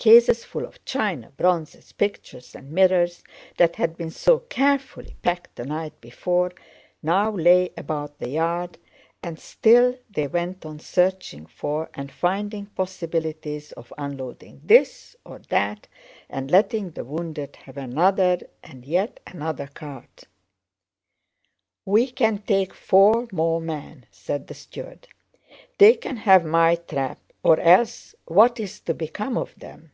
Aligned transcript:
Cases 0.00 0.44
full 0.44 0.64
of 0.64 0.84
china, 0.84 1.32
bronzes, 1.36 1.90
pictures, 1.90 2.54
and 2.54 2.70
mirrors 2.70 3.24
that 3.56 3.74
had 3.74 3.96
been 3.96 4.12
so 4.12 4.38
carefully 4.38 5.16
packed 5.22 5.56
the 5.56 5.64
night 5.64 6.00
before 6.00 6.52
now 7.02 7.32
lay 7.32 7.72
about 7.76 8.20
the 8.20 8.28
yard, 8.28 8.78
and 9.24 9.40
still 9.40 9.98
they 10.08 10.28
went 10.28 10.64
on 10.64 10.78
searching 10.78 11.46
for 11.46 11.90
and 11.94 12.12
finding 12.12 12.66
possibilities 12.66 13.72
of 13.72 13.92
unloading 13.98 14.60
this 14.62 15.16
or 15.24 15.40
that 15.48 15.88
and 16.30 16.48
letting 16.48 16.92
the 16.92 17.02
wounded 17.04 17.56
have 17.56 17.76
another 17.76 18.38
and 18.62 18.84
yet 18.84 19.18
another 19.26 19.66
cart. 19.66 20.22
"We 21.84 22.12
can 22.12 22.38
take 22.42 22.72
four 22.72 23.26
more 23.32 23.60
men," 23.60 24.06
said 24.12 24.46
the 24.46 24.54
steward. 24.54 25.08
"They 25.78 25.94
can 25.94 26.18
have 26.18 26.44
my 26.44 26.76
trap, 26.76 27.18
or 27.40 27.60
else 27.60 28.14
what 28.26 28.58
is 28.58 28.80
to 28.80 28.92
become 28.92 29.38
of 29.38 29.54
them?" 29.54 29.90